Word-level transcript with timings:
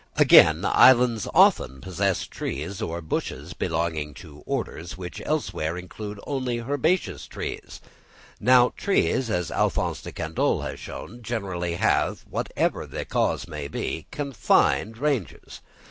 Again, 0.15 0.65
islands 0.65 1.27
often 1.31 1.79
possess 1.79 2.23
trees 2.25 2.81
or 2.81 3.01
bushes 3.01 3.53
belonging 3.53 4.15
to 4.15 4.41
orders 4.47 4.97
which 4.97 5.21
elsewhere 5.27 5.77
include 5.77 6.19
only 6.25 6.59
herbaceous 6.61 7.21
species; 7.21 7.81
now 8.39 8.73
trees, 8.75 9.29
as 9.29 9.51
Alph. 9.51 10.01
de 10.01 10.11
Candolle 10.11 10.63
has 10.63 10.79
shown, 10.79 11.21
generally 11.21 11.75
have, 11.75 12.21
whatever 12.21 12.87
the 12.87 13.05
cause 13.05 13.47
may 13.47 13.67
be, 13.67 14.07
confined 14.09 14.97
ranges. 14.97 15.61